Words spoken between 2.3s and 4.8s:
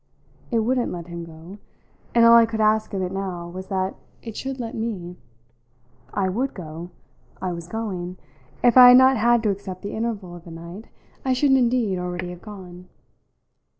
I could ask of it now was that it should let